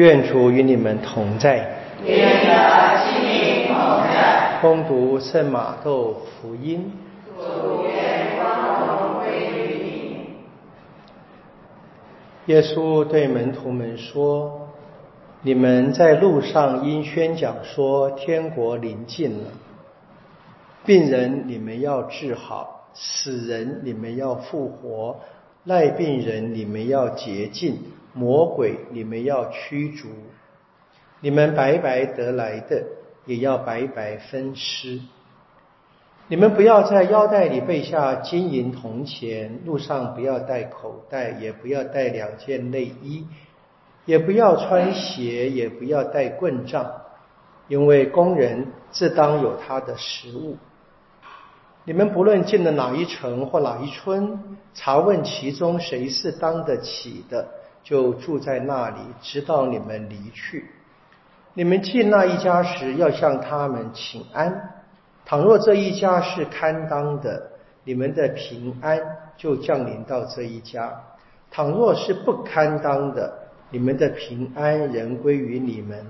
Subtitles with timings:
[0.00, 1.56] 愿主与你们同在。
[2.06, 4.56] 愿的心灵同在。
[4.62, 6.90] 恭读圣马窦福音。
[7.36, 10.26] 主愿光荣归于你。
[12.46, 14.70] 耶稣对门徒们说
[15.44, 19.50] ：“你们在路上因宣讲说天国临近了，
[20.86, 25.20] 病人你们要治好，死人你们要复活，
[25.64, 27.76] 赖病人你们要洁净。”
[28.12, 30.08] 魔鬼，你们要驱逐；
[31.20, 32.84] 你们白白得来的，
[33.24, 35.00] 也要白白分尸。
[36.28, 43.26] 你们不要在腰带里备下金银铜钱，路上不要带口袋，也不要带两件内衣，
[44.04, 46.88] 也不要穿鞋，也不要带棍杖，
[47.66, 50.56] 因为工人自当有他的食物。
[51.84, 57.48] 你们不论进了哪一城或哪一村，查问其中谁是当得起的。
[57.82, 60.70] 就住在那里，直到你们离去。
[61.54, 64.74] 你们进那一家时，要向他们请安。
[65.24, 67.50] 倘若这一家是堪当的，
[67.84, 69.00] 你们的平安
[69.36, 70.88] 就降临到这一家；
[71.50, 73.32] 倘若是不堪当的，
[73.70, 76.04] 你们的平安仍归于你们。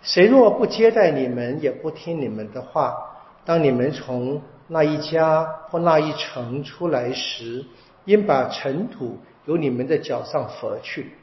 [0.00, 2.96] 谁若不接待你们，也不听你们的话，
[3.44, 7.64] 当你们从那一家或那一城出来时，
[8.04, 9.18] 应把尘土。
[9.48, 11.14] 由你们的脚上拂去。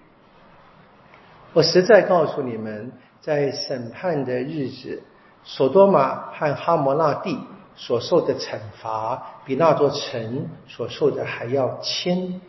[1.54, 5.04] 我实在告诉你们，在审判的日子，
[5.44, 7.40] 索多玛和哈摩那地
[7.76, 12.42] 所受的惩罚，比那座城所受的还要轻。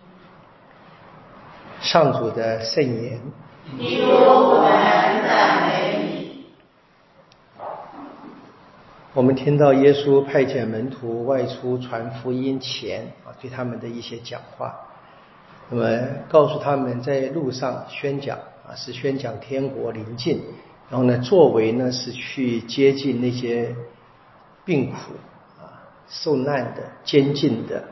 [1.81, 3.21] 上主的圣言。
[9.13, 14.75] 我们听到耶稣派遣门徒外出传福音前啊，对他们的一些讲话。
[15.69, 20.41] 那么告诉他们在路上宣讲啊，是宣讲天国临近，
[20.91, 23.75] 然后呢，作为呢是去接近那些
[24.65, 25.13] 病苦
[25.61, 27.83] 啊、受难的、监禁的，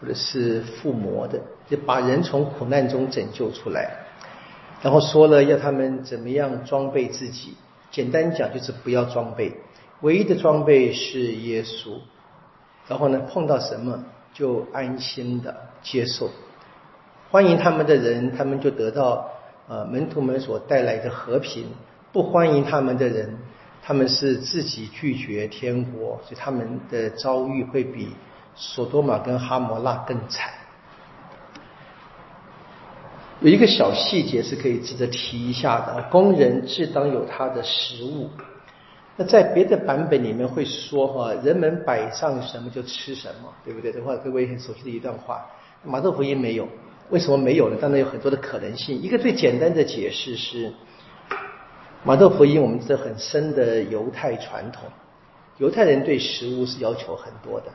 [0.00, 3.90] 或者是附魔的，就把人从苦难中拯救出来。
[4.82, 7.54] 然后说了要他们怎么样装备自己，
[7.90, 9.54] 简单讲就是不要装备，
[10.02, 11.98] 唯一的装备是耶稣。
[12.88, 14.04] 然后呢，碰到什么
[14.34, 16.28] 就安心的接受。
[17.30, 19.30] 欢迎他们的人，他们就得到
[19.68, 21.62] 呃门徒们所带来的和平；
[22.12, 23.38] 不欢迎他们的人，
[23.80, 28.08] 他们是自己拒绝天国，所以他们的遭遇会比
[28.56, 30.50] 索多玛跟哈摩拉更惨。
[33.38, 38.28] 有一个小细节是可以值得提一下的：工人自当有他的食物。
[39.16, 43.92] 那在别的版本里面会说哈，人们摆上什么就吃什么，对不对？
[43.92, 45.46] 这话各位很熟悉的一段话。
[45.84, 46.66] 马窦福音没有。
[47.10, 47.76] 为什么没有呢？
[47.80, 49.00] 当然有很多的可能性。
[49.02, 50.72] 一个最简单的解释是，
[52.04, 54.84] 马豆福音我们知道很深的犹太传统，
[55.58, 57.66] 犹太人对食物是要求很多的，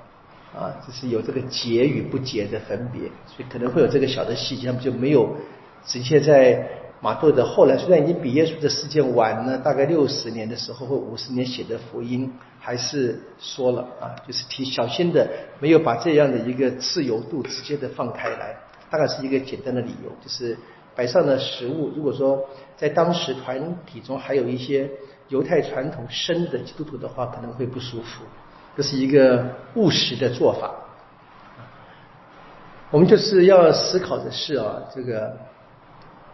[0.57, 5.35] 啊，就是有这个节与不节的分别，所以可能会有这个小的细节，他们就没有
[5.85, 6.67] 直接在
[7.01, 15.29] 马窦的后来，虽然已经比耶稣的事件晚了大概六十年的时候或五十年写的福音，还是说了啊，就是提小心的，
[15.59, 18.55] 没有把这样的一个自由度直接的放开来。
[18.89, 20.57] 大概是一个简单的理由，就是
[20.95, 22.47] 摆上的食物，如果说
[22.77, 24.89] 在当时团体中还有一些
[25.29, 28.23] 犹太传统深的基督徒的话，可能会不舒服。
[28.77, 29.45] 这是一个
[29.75, 30.73] 务实的做法。
[32.91, 35.35] 我们就是要思考的是啊，这个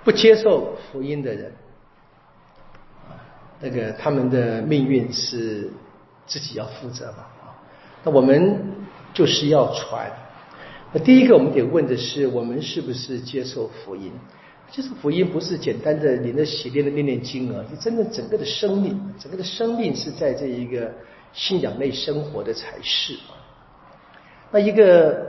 [0.04, 1.54] 不接受福音的人，
[3.60, 5.72] 那个他们的命运是
[6.28, 7.24] 自己要负责嘛？
[7.42, 7.56] 啊，
[8.04, 10.12] 那我们就是要传。
[10.94, 14.12] 那第一个我们得问的是，我们是不是接受福音？
[14.70, 20.92] 接受福音不是简单的领着洗练的念念经啊，就真的整个的生命，整个的生命是在这一个
[21.32, 23.40] 信仰内生活的才是啊。
[24.52, 25.26] 那一个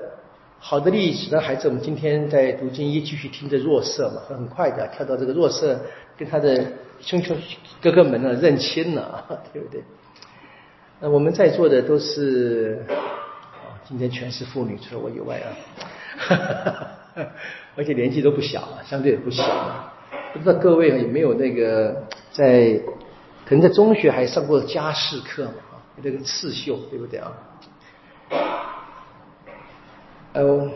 [0.58, 5.80] 好的例子呢，孩子，我们今天在读经一继续听着弱色嘛，很快的跳到这个弱色
[6.18, 6.66] 跟他的
[7.00, 7.36] 兄兄
[7.80, 9.82] 哥哥们呢认亲了，对不对？
[11.00, 12.84] 那我们在座的都是。
[13.84, 15.50] 今天全是妇女，除了我以外啊，
[17.76, 19.92] 而且年纪都不小了，相对也不小了。
[20.32, 22.80] 不知道各位有没有那个在，
[23.44, 25.52] 可能在中学还上过家事课嘛？
[25.72, 27.32] 啊，那个刺绣，对不对啊？
[30.32, 30.70] 呃，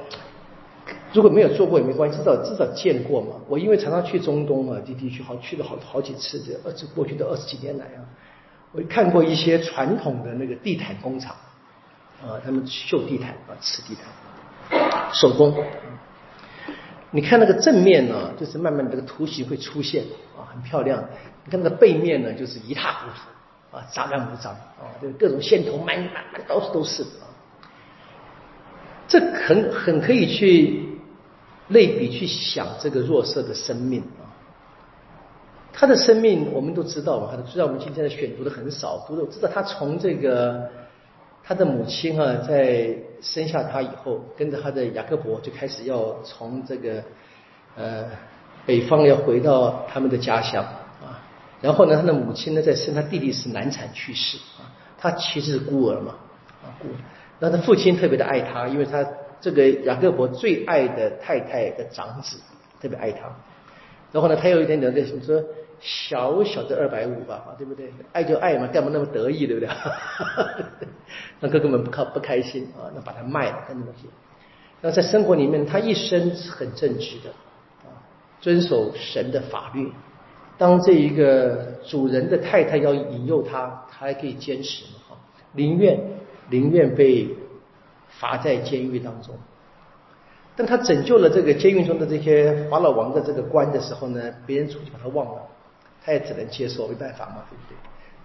[1.15, 3.37] 如果没有做过也没关系，至少至少见过嘛。
[3.49, 8.05] 我因为常常去中东啊，这地区好去了好好几次的，二十过去的二十几年来啊，
[8.73, 11.35] 我看过一些传统的那个地毯工厂。
[12.23, 15.55] 啊，他们绣地毯啊，瓷地毯，手工。
[17.11, 20.05] 你看那个正面呢，就是慢慢这个图形会出现
[20.37, 21.03] 啊，很漂亮。
[21.45, 27.25] 你看那个背面呢，就是一塌糊涂啊，杂乱无章啊，就各种线头满满满到处都是啊。
[29.07, 30.99] 这很很可以去
[31.69, 34.27] 类比去想这个弱色的生命啊。
[35.73, 40.69] 他的生命我们都知道嘛，虽然我们今天的选读的很少，读的知道他从这个
[41.49, 47.01] 他的母亲啊，在生下他以后，跟着他的雅各伯就开始要从这个
[47.77, 48.05] 呃
[48.67, 50.65] 北方要回到他们的家乡
[51.01, 51.23] 啊。
[51.63, 54.67] 然后呢，他的母亲呢在生他弟弟时难产去世啊，
[54.99, 56.17] 他其实是孤儿嘛
[56.65, 56.99] 啊孤儿。
[57.39, 59.07] 那他父亲特别的爱他，因为他
[59.41, 62.39] 这个雅各伯最爱的太太的长子
[62.83, 63.21] 特别爱他。
[64.11, 65.41] 然后呢，他有一点点什么说。
[65.81, 67.93] 小小的二百五吧，对不对？
[68.13, 69.69] 爱就爱嘛，干嘛那么得意，对不对？
[71.41, 74.09] 那哥哥们不开不开心啊，那把它卖了，那东西。
[74.81, 77.31] 那在生活里面，他一生是很正直的
[77.85, 77.93] 啊，
[78.41, 79.93] 遵守神的法律。
[80.59, 85.17] 当这一个主人的太太要引诱他，他还可以坚持嘛，
[85.53, 86.01] 宁愿
[86.49, 87.29] 宁愿被
[88.09, 89.35] 罚在监狱当中。
[90.57, 95.43] 当他拯救了这个监狱中的这些法老王的这个官的时候呢，别人出去把他忘了。
[96.07, 97.77] 他也只能接受，没办法嘛，对不对？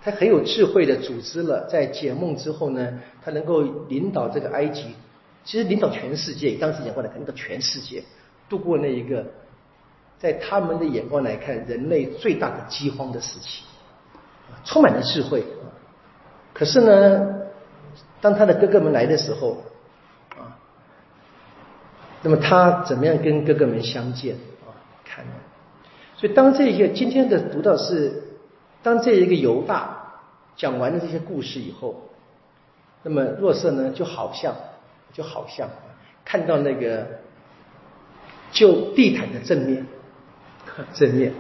[0.04, 4.96] 他很有智慧的组织了，在解梦之后呢，他能够领导这个埃及，
[5.44, 8.04] 其实领导全世界，当时眼光来看，领导全世界
[8.48, 9.26] 度过那一个，
[10.20, 13.64] 在他们的眼光来看，人类最大的饥荒的时期，
[14.64, 15.44] 充满了智慧。
[16.54, 17.28] 可是呢，
[18.22, 19.64] 当他的哥哥们来的时候，
[20.38, 20.54] 啊，
[22.22, 24.36] 那么他怎么样跟哥哥们相见
[24.68, 24.70] 啊？
[25.04, 25.26] 看。
[26.22, 28.22] 所以，当这些今天的读到是，
[28.84, 30.20] 当这一个犹大
[30.56, 32.10] 讲完了这些故事以后，
[33.02, 34.54] 那么若瑟呢，就好像
[35.12, 35.68] 就好像
[36.24, 37.08] 看到那个
[38.52, 39.88] 就地毯的正面，
[40.94, 41.34] 正面，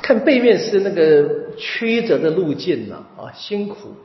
[0.00, 3.96] 看背面是那个曲折的路径呢啊，辛苦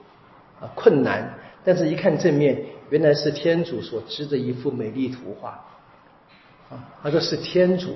[0.59, 5.63] 啊，困难，但是一看正面，原来是天主所织的一幅美丽图画
[6.71, 7.95] 啊，他说是天主。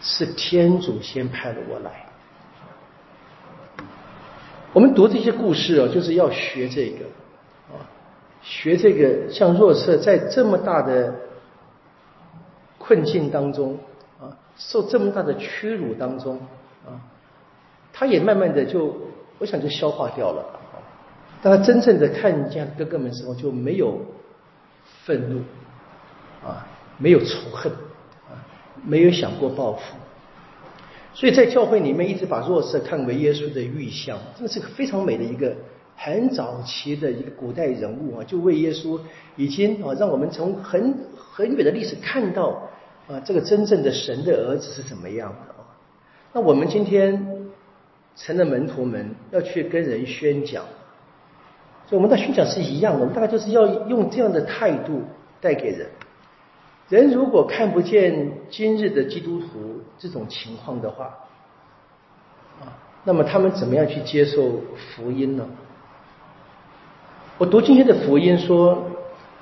[0.00, 2.06] 是天主先派了我来。
[4.72, 7.04] 我们读这些故事啊，就是要学这个
[7.70, 7.78] 啊，
[8.42, 9.30] 学这个。
[9.32, 11.14] 像若瑟在这么大的
[12.76, 13.78] 困境当中
[14.20, 16.40] 啊，受这么大的屈辱当中
[16.84, 16.98] 啊，
[17.92, 18.96] 他也慢慢的就，
[19.38, 20.44] 我想就消化掉了。
[21.40, 24.00] 当他真正的看见哥哥们时候，就没有
[25.04, 25.42] 愤怒
[26.44, 26.66] 啊，
[26.98, 27.70] 没有仇恨。
[28.82, 29.80] 没有想过报复，
[31.14, 35.54] 所以在教会里面一直把弱色看为耶稣的预象，这个是个非常美的一个
[35.96, 38.98] 很早期的一个古代人物啊，就为耶稣
[39.36, 42.68] 已经啊让我们从很很远的历史看到
[43.06, 45.64] 啊这个真正的神的儿子是怎么样的啊。
[46.32, 47.48] 那我们今天
[48.16, 50.64] 成了门徒们要去跟人宣讲，
[51.86, 55.02] 所以我们的宣讲是一样的，我们大概就是要用这样的态度
[55.40, 55.86] 带给人。
[56.88, 61.06] 人如果看不见今日的基督徒这种情况的话，
[62.60, 62.68] 啊，
[63.04, 65.48] 那么他们怎么样去接受福音呢？
[67.38, 68.84] 我读今天的福音说，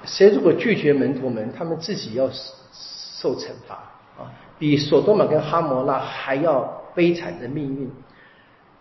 [0.05, 3.75] 谁如果拒绝门徒们，他们自己要受惩罚
[4.17, 6.63] 啊，比索多玛跟哈摩拉还要
[6.95, 7.91] 悲惨的命运。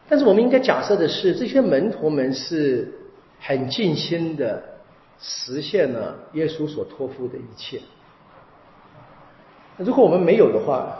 [0.07, 2.93] 但是我们应该假设的是，这些门徒们是
[3.39, 4.61] 很尽心的
[5.19, 7.81] 实现了耶稣所托付的一切。
[9.77, 10.95] 如果我们没有的话，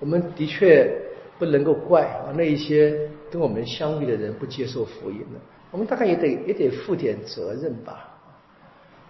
[0.00, 0.90] 我们的确
[1.38, 2.96] 不能够怪啊那一些
[3.30, 5.38] 跟我们相遇的人不接受福音的，
[5.70, 8.10] 我们大概也得也得负点责任吧。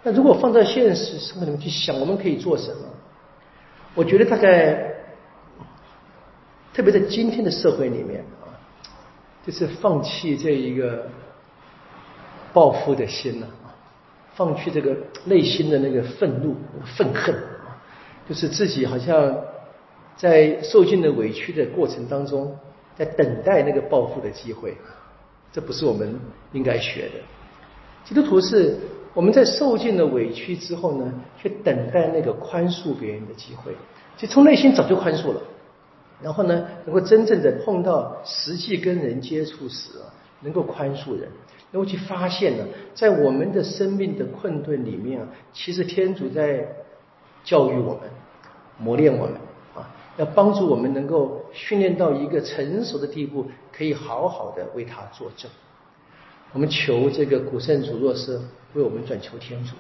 [0.03, 2.83] 那如果放在现实生活里面去想，我们可以做什么？
[3.95, 4.93] 我觉得大概，
[6.73, 8.51] 特别在今天的社会里面啊，
[9.47, 11.07] 就是放弃这一个
[12.53, 13.71] 报复的心了啊，
[14.35, 16.57] 放弃这个内心的那个愤怒、
[16.97, 17.35] 愤恨。
[18.27, 19.37] 就是自己好像
[20.17, 22.57] 在受尽了委屈的过程当中，
[22.97, 24.75] 在等待那个报复的机会，
[25.53, 26.19] 这不是我们
[26.53, 27.21] 应该学的。
[28.05, 28.79] 基督徒是
[29.13, 33.73] 我们在受尽了委屈之后呢，去等待那个宽恕别人的机会，
[34.17, 35.43] 就从内心早就宽恕了。
[36.23, 40.09] 然后呢，能够真正的碰到实际跟人接触时啊，
[40.41, 41.29] 能够宽恕人，
[41.73, 42.65] 能够去发现呢，
[42.95, 46.67] 在我们的生命的困顿里面啊，其实天主在。
[47.45, 48.11] 教育我们，
[48.79, 49.35] 磨练我们
[49.77, 49.87] 啊，
[50.17, 55.49] 要帮助我们能够训练到一个成熟的地步，可以好好的为他作证。
[56.53, 58.41] 我们求这个古圣主若是
[58.73, 59.75] 为我们转求天主。